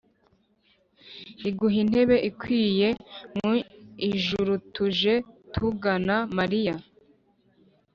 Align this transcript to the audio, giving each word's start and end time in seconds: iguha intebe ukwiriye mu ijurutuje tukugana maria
iguha 1.49 1.77
intebe 1.83 2.15
ukwiriye 2.29 2.89
mu 3.37 3.53
ijurutuje 4.09 5.13
tukugana 5.51 6.15
maria 6.37 6.75